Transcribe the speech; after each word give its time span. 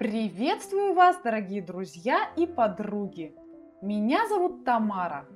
Приветствую 0.00 0.94
вас, 0.94 1.18
дорогие 1.22 1.60
друзья 1.60 2.30
и 2.34 2.46
подруги! 2.46 3.34
Меня 3.82 4.26
зовут 4.30 4.64
Тамара. 4.64 5.26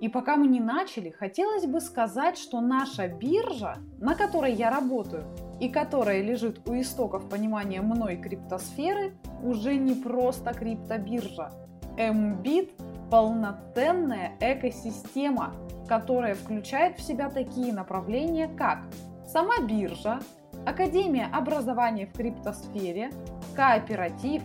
И 0.00 0.08
пока 0.08 0.34
мы 0.34 0.48
не 0.48 0.58
начали, 0.58 1.10
хотелось 1.10 1.64
бы 1.66 1.80
сказать, 1.80 2.36
что 2.36 2.60
наша 2.60 3.06
биржа, 3.06 3.76
на 4.00 4.16
которой 4.16 4.52
я 4.52 4.68
работаю, 4.68 5.26
и 5.60 5.68
которая 5.68 6.22
лежит 6.22 6.68
у 6.68 6.74
истоков 6.80 7.28
понимания 7.28 7.82
мной 7.82 8.16
криптосферы, 8.16 9.14
уже 9.44 9.76
не 9.76 9.94
просто 9.94 10.54
криптобиржа. 10.54 11.52
Mbit– 11.96 12.72
полноценная 13.12 14.32
экосистема, 14.40 15.54
которая 15.86 16.34
включает 16.34 16.98
в 16.98 17.02
себя 17.02 17.30
такие 17.30 17.72
направления, 17.72 18.48
как 18.48 18.80
сама 19.24 19.60
биржа, 19.60 20.18
Академия 20.66 21.26
образования 21.32 22.06
в 22.06 22.12
криптосфере, 22.12 23.10
кооператив, 23.56 24.42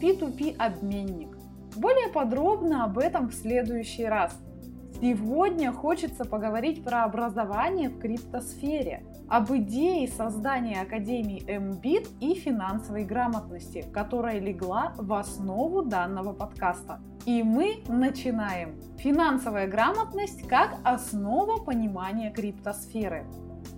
P2P 0.00 0.56
обменник. 0.56 1.36
Более 1.76 2.08
подробно 2.08 2.84
об 2.84 2.98
этом 2.98 3.28
в 3.28 3.34
следующий 3.34 4.04
раз. 4.04 4.38
Сегодня 5.00 5.72
хочется 5.72 6.24
поговорить 6.24 6.82
про 6.84 7.04
образование 7.04 7.90
в 7.90 7.98
криптосфере, 7.98 9.04
об 9.28 9.50
идее 9.50 10.08
создания 10.08 10.80
Академии 10.80 11.44
MBIT 11.44 12.18
и 12.20 12.34
финансовой 12.34 13.04
грамотности, 13.04 13.84
которая 13.92 14.38
легла 14.38 14.94
в 14.96 15.12
основу 15.12 15.82
данного 15.82 16.32
подкаста. 16.32 17.00
И 17.26 17.42
мы 17.42 17.82
начинаем. 17.88 18.76
Финансовая 18.98 19.66
грамотность 19.66 20.46
как 20.48 20.76
основа 20.84 21.60
понимания 21.60 22.30
криптосферы. 22.30 23.26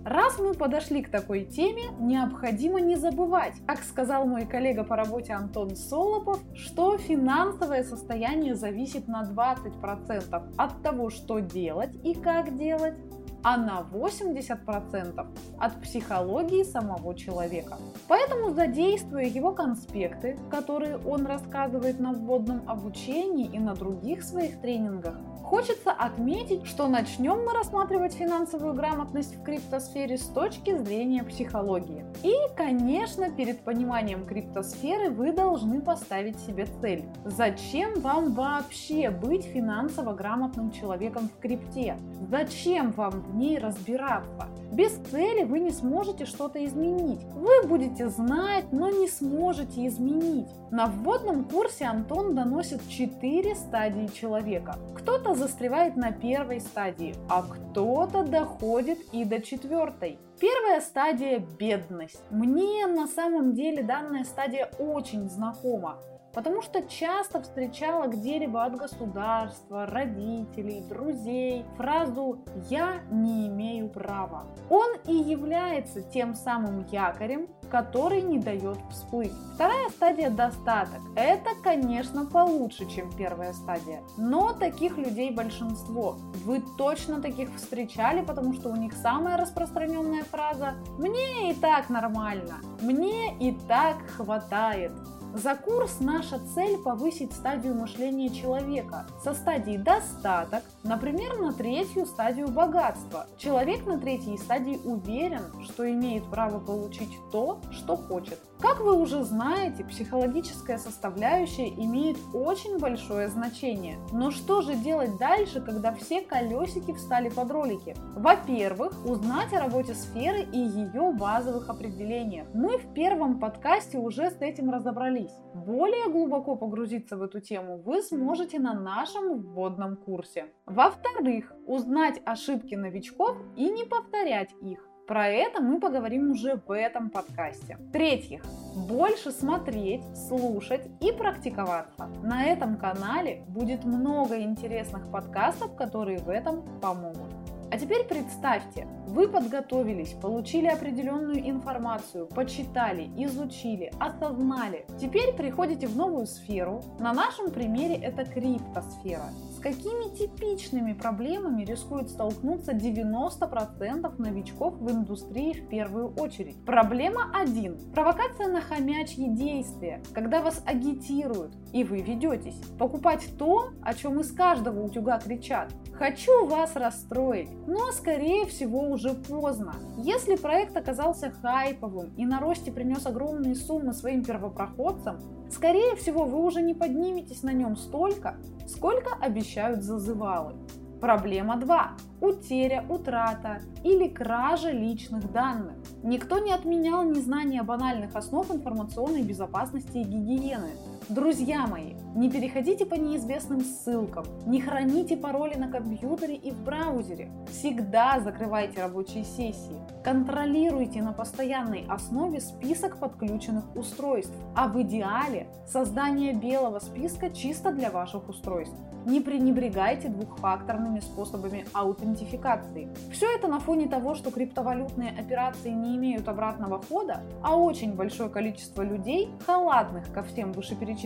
Раз 0.05 0.39
мы 0.39 0.53
подошли 0.53 1.01
к 1.01 1.11
такой 1.11 1.43
теме, 1.43 1.83
необходимо 1.99 2.79
не 2.79 2.95
забывать, 2.95 3.55
как 3.67 3.83
сказал 3.83 4.25
мой 4.25 4.45
коллега 4.45 4.83
по 4.83 4.95
работе 4.95 5.33
Антон 5.33 5.75
Солопов, 5.75 6.39
что 6.55 6.97
финансовое 6.97 7.83
состояние 7.83 8.55
зависит 8.55 9.07
на 9.07 9.23
20% 9.23 10.53
от 10.57 10.81
того, 10.81 11.09
что 11.09 11.39
делать 11.39 11.93
и 12.03 12.13
как 12.13 12.55
делать, 12.57 12.95
а 13.43 13.57
на 13.57 13.85
80% 13.91 15.27
от 15.59 15.81
психологии 15.81 16.63
самого 16.63 17.15
человека. 17.15 17.77
Поэтому, 18.07 18.51
задействуя 18.51 19.25
его 19.25 19.51
конспекты, 19.51 20.37
которые 20.49 20.97
он 20.97 21.25
рассказывает 21.25 21.99
на 21.99 22.13
вводном 22.13 22.61
обучении 22.67 23.47
и 23.47 23.59
на 23.59 23.75
других 23.75 24.23
своих 24.23 24.59
тренингах, 24.61 25.15
Хочется 25.49 25.91
отметить, 25.91 26.67
что 26.67 26.87
начнем 26.87 27.43
мы 27.43 27.53
рассматривать 27.53 28.13
финансовую 28.13 28.75
грамотность 28.75 29.35
в 29.35 29.41
криптосфере 29.41 30.19
с 30.19 30.25
точки 30.27 30.77
зрения 30.77 31.23
психологии. 31.23 32.05
И, 32.21 32.35
конечно, 32.55 33.31
перед 33.31 33.59
пониманием 33.61 34.27
криптосферы 34.27 35.09
вы 35.09 35.31
должны 35.31 35.81
поставить 35.81 36.39
себе 36.41 36.67
цель. 36.81 37.03
Зачем 37.25 37.99
вам 38.01 38.35
вообще 38.35 39.09
быть 39.09 39.45
финансово 39.45 40.13
грамотным 40.13 40.69
человеком 40.69 41.29
в 41.29 41.41
крипте? 41.41 41.97
Зачем 42.29 42.91
вам 42.91 43.21
в 43.21 43.35
ней 43.35 43.57
разбираться? 43.57 44.47
Без 44.71 44.91
цели 45.09 45.45
вы 45.45 45.61
не 45.61 45.71
сможете 45.71 46.25
что-то 46.25 46.63
изменить. 46.63 47.23
Вы 47.33 47.67
будете 47.67 48.07
знать, 48.09 48.65
но 48.71 48.91
не 48.91 49.07
сможете 49.07 49.87
изменить. 49.87 50.47
На 50.69 50.85
вводном 50.85 51.45
курсе 51.45 51.85
Антон 51.85 52.35
доносит 52.35 52.87
4 52.87 53.55
стадии 53.55 54.05
человека. 54.13 54.75
Кто-то 54.93 55.33
застревает 55.39 55.95
на 55.95 56.11
первой 56.11 56.59
стадии, 56.59 57.15
а 57.29 57.43
кто-то 57.43 58.23
доходит 58.23 58.99
и 59.13 59.23
до 59.23 59.41
четвертой. 59.41 60.19
Первая 60.39 60.81
стадия– 60.81 61.39
бедность. 61.59 62.21
Мне 62.29 62.85
на 62.85 63.07
самом 63.07 63.53
деле 63.53 63.81
данная 63.81 64.25
стадия 64.25 64.69
очень 64.77 65.29
знакома 65.29 65.97
потому 66.33 66.61
что 66.61 66.81
часто 66.83 67.41
встречала 67.41 68.07
где-либо 68.07 68.63
от 68.63 68.75
государства, 68.75 69.85
родителей, 69.85 70.83
друзей 70.87 71.65
фразу 71.77 72.39
«я 72.69 73.01
не 73.11 73.47
имею 73.47 73.89
права». 73.89 74.45
Он 74.69 74.95
и 75.07 75.13
является 75.13 76.01
тем 76.01 76.35
самым 76.35 76.85
якорем, 76.91 77.47
который 77.69 78.21
не 78.21 78.39
дает 78.39 78.77
всплыть. 78.91 79.31
Вторая 79.55 79.89
стадия– 79.89 80.29
достаток. 80.31 81.01
Это, 81.15 81.51
конечно, 81.61 82.25
получше, 82.25 82.89
чем 82.89 83.11
первая 83.11 83.53
стадия, 83.53 84.01
но 84.17 84.53
таких 84.53 84.97
людей 84.97 85.31
большинство. 85.31 86.17
Вы 86.45 86.63
точно 86.77 87.21
таких 87.21 87.53
встречали, 87.55 88.21
потому 88.21 88.53
что 88.53 88.69
у 88.69 88.75
них 88.75 88.93
самая 88.93 89.37
распространенная 89.37 90.23
фраза 90.23 90.75
«мне 90.97 91.51
и 91.51 91.53
так 91.53 91.89
нормально», 91.89 92.55
«мне 92.81 93.37
и 93.37 93.57
так 93.67 93.97
хватает», 94.17 94.91
за 95.33 95.55
курс 95.55 95.99
наша 95.99 96.39
цель 96.39 96.77
повысить 96.77 97.33
стадию 97.33 97.75
мышления 97.75 98.29
человека 98.29 99.05
со 99.23 99.33
стадии 99.33 99.77
достаток, 99.77 100.63
например, 100.83 101.37
на 101.39 101.53
третью 101.53 102.05
стадию 102.05 102.47
богатства. 102.47 103.27
Человек 103.37 103.85
на 103.85 103.99
третьей 103.99 104.37
стадии 104.37 104.79
уверен, 104.83 105.43
что 105.63 105.89
имеет 105.89 106.25
право 106.25 106.59
получить 106.59 107.11
то, 107.31 107.61
что 107.71 107.95
хочет. 107.95 108.39
Как 108.59 108.81
вы 108.81 108.93
уже 108.93 109.23
знаете, 109.23 109.85
психологическая 109.85 110.77
составляющая 110.77 111.69
имеет 111.69 112.17
очень 112.33 112.77
большое 112.77 113.29
значение. 113.29 113.97
Но 114.11 114.31
что 114.31 114.61
же 114.61 114.75
делать 114.75 115.17
дальше, 115.17 115.61
когда 115.61 115.93
все 115.93 116.21
колесики 116.21 116.93
встали 116.93 117.29
под 117.29 117.49
ролики? 117.51 117.95
Во-первых, 118.17 119.05
узнать 119.05 119.53
о 119.53 119.61
работе 119.61 119.93
сферы 119.93 120.41
и 120.41 120.59
ее 120.59 121.13
базовых 121.13 121.69
определениях. 121.69 122.47
Мы 122.53 122.77
в 122.77 122.93
первом 122.93 123.39
подкасте 123.39 123.97
уже 123.97 124.29
с 124.29 124.41
этим 124.41 124.69
разобрались. 124.69 125.31
Более 125.53 126.09
глубоко 126.09 126.57
погрузиться 126.57 127.15
в 127.15 127.23
эту 127.23 127.39
тему 127.39 127.77
вы 127.77 128.01
сможете 128.01 128.59
на 128.59 128.73
нашем 128.73 129.39
вводном 129.39 129.95
курсе. 129.95 130.47
Во-вторых, 130.65 131.53
узнать 131.65 132.21
ошибки 132.25 132.75
новичков 132.75 133.37
и 133.55 133.69
не 133.69 133.85
повторять 133.85 134.49
их. 134.61 134.88
Про 135.09 135.27
это 135.27 135.59
мы 135.59 135.79
поговорим 135.79 136.29
уже 136.29 136.61
в 136.67 136.71
этом 136.71 137.09
подкасте. 137.09 137.77
В-третьих, 137.79 138.43
больше 138.75 139.31
смотреть, 139.31 140.03
слушать 140.15 140.87
и 141.01 141.11
практиковаться. 141.11 142.05
На 142.21 142.45
этом 142.45 142.77
канале 142.77 143.43
будет 143.47 143.85
много 143.85 144.39
интересных 144.39 145.09
подкастов, 145.11 145.75
которые 145.75 146.19
в 146.19 146.29
этом 146.29 146.61
помогут. 146.79 147.33
А 147.71 147.77
теперь 147.79 148.03
представьте, 148.03 148.87
вы 149.07 149.27
подготовились, 149.27 150.13
получили 150.13 150.67
определенную 150.67 151.47
информацию, 151.49 152.27
почитали, 152.27 153.09
изучили, 153.17 153.91
осознали. 153.99 154.85
Теперь 154.99 155.33
приходите 155.33 155.87
в 155.87 155.95
новую 155.95 156.27
сферу. 156.27 156.83
На 156.99 157.13
нашем 157.13 157.49
примере 157.49 157.95
это 157.95 158.25
криптосфера. 158.25 159.29
С 159.59 159.61
какими 159.61 160.15
типичными 160.15 160.93
проблемами 160.93 161.65
рискует 161.65 162.09
столкнуться 162.09 162.71
90% 162.71 164.15
новичков 164.17 164.75
в 164.77 164.89
индустрии 164.89 165.51
в 165.51 165.67
первую 165.67 166.13
очередь? 166.13 166.63
Проблема 166.63 167.29
1. 167.35 167.91
Провокация 167.93 168.47
на 168.47 168.61
хомячьи 168.61 169.27
действия, 169.27 170.01
когда 170.13 170.41
вас 170.41 170.63
агитируют, 170.65 171.57
и 171.73 171.83
вы 171.83 171.97
ведетесь. 171.97 172.55
Покупать 172.77 173.27
то, 173.37 173.71
о 173.81 173.93
чем 173.93 174.21
из 174.21 174.31
каждого 174.31 174.81
утюга 174.81 175.19
кричат. 175.19 175.73
Хочу 175.91 176.45
вас 176.45 176.77
расстроить, 176.77 177.49
но 177.67 177.91
скорее 177.91 178.45
всего 178.45 178.89
уже 178.89 179.13
поздно. 179.13 179.73
Если 179.97 180.37
проект 180.37 180.77
оказался 180.77 181.31
хайповым 181.41 182.13
и 182.15 182.25
на 182.25 182.39
росте 182.39 182.71
принес 182.71 183.05
огромные 183.05 183.55
суммы 183.55 183.91
своим 183.91 184.23
первопроходцам, 184.23 185.19
скорее 185.51 185.95
всего 185.95 186.25
вы 186.25 186.43
уже 186.43 186.61
не 186.61 186.73
подниметесь 186.73 187.43
на 187.43 187.53
нем 187.53 187.75
столько, 187.75 188.37
сколько 188.67 189.13
обещают 189.19 189.83
зазывалы. 189.83 190.53
Проблема 190.99 191.55
2. 191.55 191.91
Утеря, 192.19 192.85
утрата 192.89 193.61
или 193.85 194.09
кража 194.09 194.71
личных 194.71 195.31
данных. 195.31 195.77
Никто 196.03 196.39
не 196.39 196.51
отменял 196.51 197.03
незнание 197.03 197.63
банальных 197.63 198.15
основ 198.15 198.51
информационной 198.51 199.23
безопасности 199.23 199.97
и 199.97 200.03
гигиены. 200.03 200.71
Друзья 201.09 201.65
мои, 201.65 201.95
не 202.13 202.29
переходите 202.29 202.85
по 202.85 202.93
неизвестным 202.93 203.61
ссылкам, 203.61 204.25
не 204.45 204.61
храните 204.61 205.17
пароли 205.17 205.55
на 205.55 205.67
компьютере 205.67 206.35
и 206.35 206.51
в 206.51 206.61
браузере. 206.63 207.31
Всегда 207.49 208.19
закрывайте 208.19 208.79
рабочие 208.83 209.23
сессии. 209.23 209.81
Контролируйте 210.03 211.01
на 211.01 211.11
постоянной 211.11 211.83
основе 211.89 212.39
список 212.39 212.97
подключенных 212.97 213.75
устройств, 213.75 214.35
а 214.55 214.67
в 214.67 214.79
идеале 214.83 215.47
создание 215.65 216.33
белого 216.33 216.77
списка 216.77 217.31
чисто 217.31 217.71
для 217.71 217.89
ваших 217.89 218.29
устройств. 218.29 218.75
Не 219.05 219.21
пренебрегайте 219.21 220.09
двухфакторными 220.09 220.99
способами 220.99 221.65
аутентификации. 221.73 222.89
Все 223.11 223.33
это 223.33 223.47
на 223.47 223.59
фоне 223.59 223.87
того, 223.87 224.13
что 224.13 224.29
криптовалютные 224.29 225.11
операции 225.17 225.71
не 225.71 225.95
имеют 225.95 226.27
обратного 226.27 226.79
хода, 226.81 227.21
а 227.41 227.55
очень 227.55 227.95
большое 227.95 228.29
количество 228.29 228.83
людей, 228.83 229.31
халатных 229.47 230.11
ко 230.13 230.21
всем 230.21 230.51
вышеперечисленным 230.51 230.98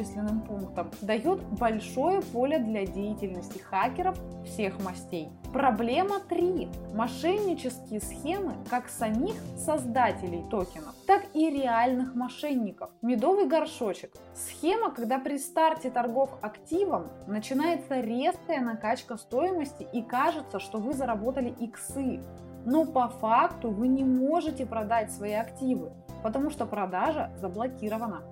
пунктам, 0.47 0.89
дает 1.01 1.41
большое 1.59 2.21
поле 2.21 2.59
для 2.59 2.85
деятельности 2.85 3.59
хакеров 3.59 4.17
всех 4.45 4.83
мастей. 4.83 5.29
Проблема 5.53 6.19
3. 6.19 6.67
Мошеннические 6.93 8.01
схемы 8.01 8.55
как 8.69 8.89
самих 8.89 9.35
создателей 9.57 10.43
токенов, 10.49 10.95
так 11.05 11.25
и 11.33 11.49
реальных 11.49 12.15
мошенников. 12.15 12.89
Медовый 13.01 13.47
горшочек. 13.47 14.11
Схема, 14.33 14.91
когда 14.91 15.19
при 15.19 15.37
старте 15.37 15.89
торгов 15.91 16.31
активом 16.41 17.07
начинается 17.27 17.99
резкая 17.99 18.61
накачка 18.61 19.17
стоимости 19.17 19.87
и 19.93 20.01
кажется, 20.01 20.59
что 20.59 20.79
вы 20.79 20.93
заработали 20.93 21.49
иксы. 21.59 22.19
Но 22.65 22.85
по 22.85 23.09
факту 23.09 23.69
вы 23.69 23.87
не 23.89 24.03
можете 24.03 24.65
продать 24.65 25.11
свои 25.11 25.33
активы, 25.33 25.91
потому 26.23 26.49
что 26.49 26.65
продажа 26.65 27.31
заблокирована. 27.39 28.23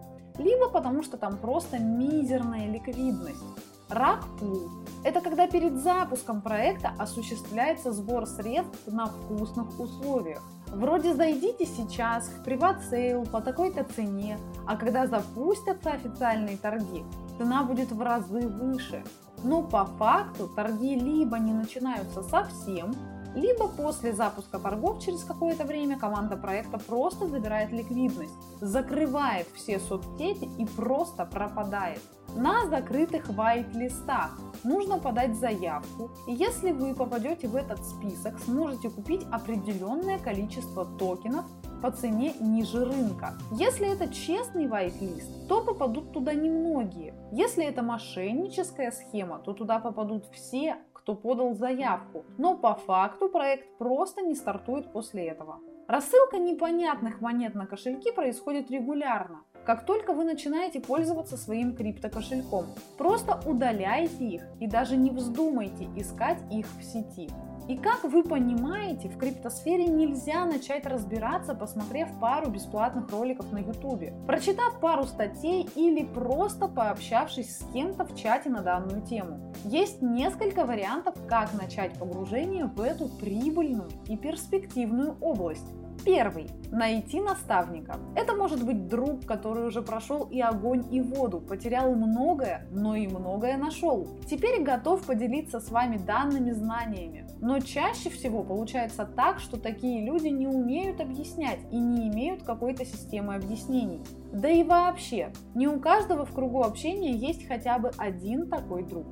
Либо 0.42 0.70
потому 0.70 1.04
что 1.04 1.18
там 1.18 1.38
просто 1.38 1.78
мизерная 1.78 2.68
ликвидность. 2.68 3.44
Рак 3.90 4.26
пул– 4.40 4.70
это 5.04 5.22
когда 5.22 5.48
перед 5.48 5.76
запуском 5.84 6.42
проекта 6.42 6.94
осуществляется 6.98 7.92
сбор 7.92 8.26
средств 8.26 8.88
на 8.88 9.06
вкусных 9.06 9.80
условиях. 9.80 10.42
Вроде 10.68 11.14
зайдите 11.14 11.66
сейчас 11.66 12.30
в 12.30 12.44
приват-сейл 12.44 13.26
по 13.26 13.42
такой-то 13.42 13.84
цене, 13.84 14.40
а 14.66 14.78
когда 14.78 15.06
запустятся 15.06 15.92
официальные 15.92 16.58
торги, 16.58 17.04
цена 17.38 17.64
будет 17.64 17.92
в 17.92 18.02
разы 18.02 18.48
выше. 18.48 19.04
Но 19.44 19.62
по 19.62 19.86
факту 19.86 20.48
торги 20.48 20.96
либо 20.96 21.38
не 21.38 21.54
начинаются 21.54 22.24
совсем, 22.24 22.96
либо 23.36 23.68
после 23.68 24.14
запуска 24.14 24.60
торгов 24.60 25.04
через 25.04 25.24
какое-то 25.24 25.66
время 25.66 25.98
команда 25.98 26.38
проекта 26.38 26.78
просто 26.78 27.28
забирает 27.28 27.72
ликвидность, 27.72 28.34
закрывает 28.60 29.48
все 29.56 29.80
соцсети 29.80 30.50
и 30.58 30.66
просто 30.66 31.26
пропадает. 31.26 32.02
На 32.36 32.66
закрытых 32.68 33.28
вайт-листах 33.30 34.40
нужно 34.64 35.00
подать 35.00 35.36
заявку, 35.36 36.12
и 36.28 36.34
если 36.34 36.72
вы 36.72 36.96
попадете 36.96 37.48
в 37.48 37.56
этот 37.56 37.86
список, 37.86 38.40
сможете 38.40 38.90
купить 38.90 39.26
определенное 39.32 40.18
количество 40.18 40.86
токенов 40.86 41.46
по 41.82 41.92
цене 41.92 42.34
ниже 42.40 42.86
рынка. 42.86 43.34
Если 43.52 43.92
это 43.92 44.08
честный 44.14 44.68
whitelist, 44.68 45.48
то 45.48 45.62
попадут 45.64 46.14
туда 46.14 46.34
немногие. 46.34 47.14
Если 47.32 47.66
это 47.66 47.82
мошенническая 47.82 48.92
схема, 48.92 49.40
то 49.40 49.54
туда 49.54 49.80
попадут 49.80 50.26
все, 50.32 50.78
кто 51.02 51.16
подал 51.16 51.56
заявку, 51.56 52.26
но 52.38 52.56
по 52.56 52.76
факту 52.76 53.30
проект 53.30 53.78
просто 53.78 54.22
не 54.22 54.36
стартует 54.36 54.92
после 54.92 55.28
этого. 55.28 55.60
Рассылка 55.88 56.38
непонятных 56.38 57.20
монет 57.22 57.56
на 57.56 57.66
кошельки 57.66 58.12
происходит 58.12 58.72
регулярно. 58.72 59.44
Как 59.66 59.86
только 59.86 60.14
вы 60.14 60.24
начинаете 60.24 60.80
пользоваться 60.80 61.38
своим 61.38 61.76
криптокошельком, 61.76 62.66
просто 62.98 63.40
удаляйте 63.46 64.26
их 64.26 64.44
и 64.60 64.68
даже 64.68 64.96
не 64.96 65.10
вздумайте 65.10 65.90
искать 65.96 66.40
их 66.52 66.66
в 66.80 66.84
сети. 66.84 67.30
И 67.72 67.78
как 67.78 68.04
вы 68.04 68.22
понимаете, 68.22 69.08
в 69.08 69.18
криптосфере 69.18 69.86
нельзя 69.86 70.44
начать 70.44 70.86
разбираться, 70.86 71.56
посмотрев 71.56 72.10
пару 72.20 72.52
бесплатных 72.52 73.10
роликов 73.10 73.50
на 73.54 73.60
ютубе, 73.60 74.14
прочитав 74.28 74.82
пару 74.82 75.06
статей 75.06 75.70
или 75.78 76.04
просто 76.04 76.68
пообщавшись 76.68 77.60
с 77.60 77.66
кем-то 77.72 78.04
в 78.04 78.14
чате 78.14 78.50
на 78.50 78.62
данную 78.62 79.02
тему. 79.04 79.54
Есть 79.64 80.02
несколько 80.02 80.66
вариантов, 80.66 81.16
как 81.30 81.54
начать 81.54 81.98
погружение 81.98 82.66
в 82.66 82.82
эту 82.82 83.08
прибыльную 83.08 83.90
и 84.06 84.18
перспективную 84.18 85.16
область. 85.22 85.72
Первый. 86.04 86.50
Найти 86.72 87.20
наставника. 87.20 88.00
Это 88.16 88.34
может 88.34 88.66
быть 88.66 88.88
друг, 88.88 89.26
который 89.26 89.68
уже 89.68 89.82
прошел 89.82 90.28
и 90.32 90.40
огонь, 90.42 90.84
и 90.92 91.00
воду, 91.00 91.40
потерял 91.40 91.94
многое, 91.94 92.68
но 92.72 92.96
и 92.96 93.08
многое 93.08 93.58
нашел. 93.58 94.08
Теперь 94.28 94.64
готов 94.64 95.06
поделиться 95.06 95.60
с 95.60 95.70
вами 95.70 95.98
данными 95.98 96.52
знаниями. 96.52 97.28
Но 97.40 97.60
чаще 97.60 98.10
всего 98.10 98.44
получается 98.44 99.06
так, 99.06 99.40
что 99.40 99.60
такие 99.60 100.04
люди 100.04 100.28
не 100.28 100.48
умеют 100.48 101.02
объяснять 101.02 101.60
и 101.72 101.78
не 101.78 102.10
имеют 102.10 102.44
какой-то 102.44 102.84
системы 102.86 103.36
объяснений. 103.36 104.02
Да 104.34 104.50
и 104.50 104.64
вообще, 104.64 105.32
не 105.54 105.68
у 105.68 105.80
каждого 105.80 106.26
в 106.26 106.34
кругу 106.34 106.64
общения 106.64 107.12
есть 107.12 107.48
хотя 107.48 107.78
бы 107.78 107.92
один 107.98 108.50
такой 108.50 108.84
друг. 108.84 109.06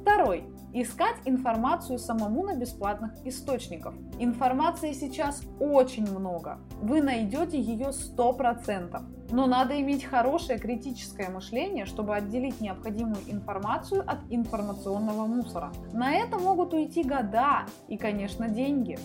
Второй. 0.00 0.44
Искать 0.72 1.16
информацию 1.24 1.98
самому 1.98 2.44
на 2.44 2.54
бесплатных 2.54 3.12
источниках. 3.24 3.92
Информации 4.20 4.92
сейчас 4.92 5.42
очень 5.58 6.08
много. 6.08 6.60
Вы 6.80 7.02
найдете 7.02 7.60
ее 7.60 7.88
100%. 7.88 9.02
Но 9.32 9.46
надо 9.46 9.80
иметь 9.80 10.04
хорошее 10.04 10.60
критическое 10.60 11.28
мышление, 11.28 11.86
чтобы 11.86 12.14
отделить 12.14 12.60
необходимую 12.60 13.18
информацию 13.26 14.02
от 14.06 14.18
информационного 14.30 15.26
мусора. 15.26 15.72
На 15.92 16.14
это 16.14 16.38
могут 16.38 16.72
уйти 16.72 17.02
года 17.02 17.66
и, 17.88 17.96
конечно, 17.96 18.48
деньги. 18.48 18.96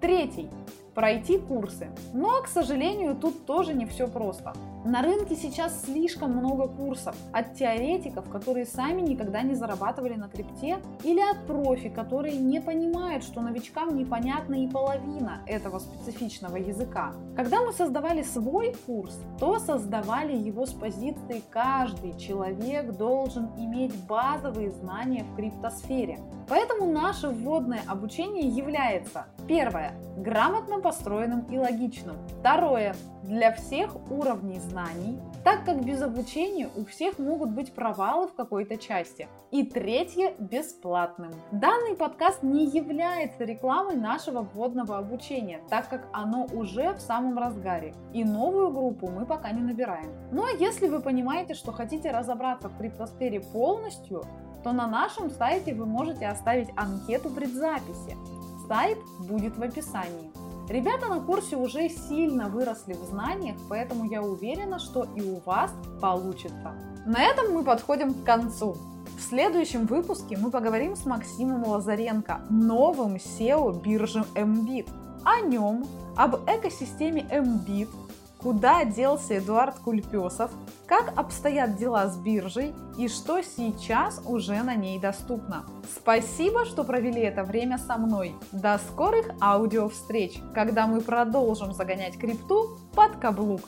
Третий 0.00 0.48
пройти 0.94 1.38
курсы. 1.38 1.90
Но, 2.12 2.42
к 2.42 2.48
сожалению, 2.48 3.16
тут 3.16 3.46
тоже 3.46 3.74
не 3.74 3.86
все 3.86 4.08
просто. 4.08 4.52
На 4.84 5.00
рынке 5.00 5.36
сейчас 5.36 5.84
слишком 5.84 6.32
много 6.32 6.66
курсов 6.66 7.14
от 7.32 7.54
теоретиков, 7.54 8.28
которые 8.28 8.66
сами 8.66 9.00
никогда 9.00 9.42
не 9.42 9.54
зарабатывали 9.54 10.14
на 10.14 10.28
крипте, 10.28 10.78
или 11.04 11.20
от 11.20 11.46
профи, 11.46 11.88
которые 11.88 12.36
не 12.36 12.60
понимают, 12.60 13.22
что 13.22 13.42
новичкам 13.42 13.96
непонятна 13.96 14.64
и 14.64 14.66
половина 14.66 15.42
этого 15.46 15.78
специфичного 15.78 16.56
языка. 16.56 17.12
Когда 17.36 17.60
мы 17.64 17.72
создавали 17.72 18.24
свой 18.24 18.74
курс, 18.84 19.16
то 19.38 19.60
создавали 19.60 20.36
его 20.36 20.66
с 20.66 20.72
позиции 20.72 21.42
каждый 21.50 22.18
человек 22.18 22.90
должен 22.96 23.50
иметь 23.56 23.94
базовые 24.06 24.72
знания 24.72 25.22
в 25.22 25.36
криптосфере. 25.36 26.18
Поэтому 26.48 26.90
наше 26.90 27.28
вводное 27.28 27.82
обучение 27.86 28.48
является 28.48 29.26
первое 29.46 29.94
грамотно 30.16 30.80
построенным 30.80 31.42
и 31.42 31.56
логичным. 31.56 32.16
Второе 32.40 32.96
для 33.22 33.52
всех 33.52 33.96
уровней 34.10 34.58
знаний, 34.58 35.18
так 35.44 35.64
как 35.64 35.84
без 35.84 36.02
обучения 36.02 36.68
у 36.76 36.84
всех 36.84 37.18
могут 37.18 37.50
быть 37.50 37.72
провалы 37.72 38.28
в 38.28 38.34
какой-то 38.34 38.76
части. 38.76 39.28
И 39.50 39.64
третье– 39.64 40.34
бесплатным. 40.38 41.32
Данный 41.50 41.94
подкаст 41.94 42.42
не 42.42 42.66
является 42.66 43.44
рекламой 43.44 43.96
нашего 43.96 44.42
вводного 44.42 44.98
обучения, 44.98 45.60
так 45.68 45.88
как 45.88 46.08
оно 46.12 46.46
уже 46.52 46.92
в 46.94 47.00
самом 47.00 47.38
разгаре, 47.38 47.94
и 48.12 48.24
новую 48.24 48.70
группу 48.70 49.08
мы 49.08 49.26
пока 49.26 49.50
не 49.52 49.62
набираем. 49.62 50.10
Но 50.30 50.48
если 50.48 50.88
вы 50.88 51.00
понимаете, 51.00 51.54
что 51.54 51.72
хотите 51.72 52.10
разобраться 52.10 52.68
в 52.68 52.76
криптосфере 52.78 53.40
полностью, 53.40 54.24
то 54.62 54.72
на 54.72 54.86
нашем 54.86 55.30
сайте 55.30 55.74
вы 55.74 55.86
можете 55.86 56.26
оставить 56.28 56.68
анкету 56.76 57.30
предзаписи. 57.30 58.16
Сайт 58.68 58.98
будет 59.28 59.56
в 59.56 59.62
описании. 59.62 60.30
Ребята 60.72 61.06
на 61.06 61.20
курсе 61.20 61.56
уже 61.56 61.90
сильно 61.90 62.48
выросли 62.48 62.94
в 62.94 63.04
знаниях, 63.04 63.56
поэтому 63.68 64.06
я 64.06 64.22
уверена, 64.22 64.78
что 64.78 65.06
и 65.14 65.20
у 65.20 65.38
вас 65.40 65.70
получится. 66.00 66.72
На 67.04 67.22
этом 67.22 67.52
мы 67.52 67.62
подходим 67.62 68.14
к 68.14 68.24
концу. 68.24 68.78
В 69.18 69.20
следующем 69.20 69.84
выпуске 69.84 70.38
мы 70.38 70.50
поговорим 70.50 70.96
с 70.96 71.04
Максимом 71.04 71.66
Лазаренко, 71.68 72.46
новым 72.48 73.16
SEO 73.16 73.82
биржи 73.82 74.24
MBIT. 74.34 74.88
О 75.24 75.40
нем, 75.42 75.84
об 76.16 76.36
экосистеме 76.46 77.20
MBIT, 77.30 77.90
куда 78.42 78.84
делся 78.84 79.38
Эдуард 79.38 79.78
Кульпесов, 79.78 80.50
как 80.86 81.16
обстоят 81.16 81.76
дела 81.76 82.08
с 82.08 82.16
биржей 82.16 82.74
и 82.98 83.08
что 83.08 83.42
сейчас 83.42 84.20
уже 84.26 84.62
на 84.62 84.74
ней 84.74 84.98
доступно. 84.98 85.64
Спасибо, 85.94 86.64
что 86.64 86.84
провели 86.84 87.22
это 87.22 87.44
время 87.44 87.78
со 87.78 87.96
мной. 87.96 88.34
До 88.52 88.78
скорых 88.78 89.30
аудио 89.40 89.88
встреч, 89.88 90.40
когда 90.54 90.86
мы 90.86 91.00
продолжим 91.00 91.72
загонять 91.72 92.18
крипту 92.18 92.78
под 92.94 93.16
каблук. 93.16 93.62